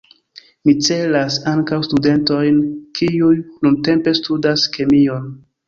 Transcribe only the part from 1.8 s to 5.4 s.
studentojn kiuj nuntempe studas kemion.